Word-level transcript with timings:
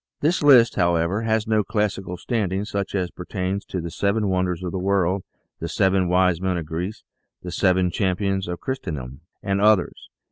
This 0.21 0.41
list, 0.41 0.77
however, 0.77 1.21
has 1.21 1.45
no 1.45 1.63
classical 1.63 2.17
standing 2.17 2.65
such 2.65 2.95
as 2.95 3.11
pertains 3.11 3.65
to 3.65 3.79
the" 3.79 3.91
Seven 4.01 4.29
Wonders 4.29 4.63
of 4.63 4.71
the 4.71 4.79
World," 4.79 5.21
the" 5.59 5.69
Seven 5.69 6.07
Wise 6.09 6.41
Men 6.41 6.57
of 6.57 6.65
Greece," 6.65 7.03
the" 7.43 7.51
Seven 7.61 7.91
Champions 7.91 8.47
of 8.47 8.59
Christendom," 8.59 9.21
and 9.43 9.61
others. 9.61 10.09